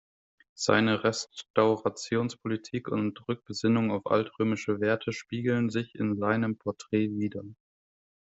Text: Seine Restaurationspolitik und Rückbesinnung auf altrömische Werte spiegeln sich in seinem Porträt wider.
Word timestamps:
Seine 0.55 1.03
Restaurationspolitik 1.03 2.87
und 2.87 3.21
Rückbesinnung 3.27 3.91
auf 3.91 4.07
altrömische 4.07 4.79
Werte 4.79 5.13
spiegeln 5.13 5.69
sich 5.69 5.93
in 5.93 6.17
seinem 6.17 6.57
Porträt 6.57 7.09
wider. 7.19 7.43